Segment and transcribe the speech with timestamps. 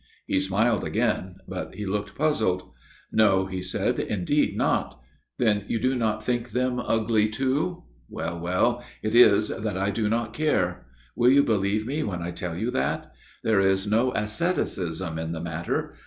[0.25, 2.71] "He smiled again, but he looked puzzled.
[3.01, 4.99] "* No, he said, * indeed not.
[5.37, 7.83] Then you do think them ugly too?
[8.09, 8.83] Well, well.
[9.03, 10.87] It is that I do not care.
[11.15, 13.11] Will you believe me when I tell you that?
[13.43, 15.93] There is no asceticism in the matter.